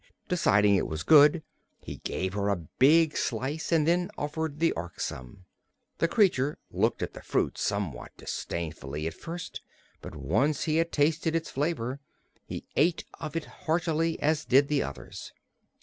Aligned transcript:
Deciding 0.27 0.73
it 0.77 0.87
was 0.87 1.03
good 1.03 1.43
he 1.79 1.97
gave 1.97 2.33
her 2.33 2.49
a 2.49 2.55
big 2.79 3.15
slice 3.15 3.71
and 3.71 3.87
then 3.87 4.09
offered 4.17 4.57
the 4.57 4.71
Ork 4.71 4.99
some. 4.99 5.45
The 5.99 6.07
creature 6.07 6.57
looked 6.71 7.03
at 7.03 7.13
the 7.13 7.21
fruit 7.21 7.55
somewhat 7.55 8.17
disdainfully, 8.17 9.05
at 9.05 9.13
first, 9.13 9.61
but 10.01 10.15
once 10.15 10.63
he 10.63 10.77
had 10.77 10.91
tasted 10.91 11.35
its 11.35 11.51
flavor 11.51 11.99
he 12.47 12.65
ate 12.75 13.03
of 13.19 13.35
it 13.35 13.45
as 13.45 13.53
heartily 13.67 14.19
as 14.19 14.43
did 14.43 14.69
the 14.69 14.81
others. 14.81 15.33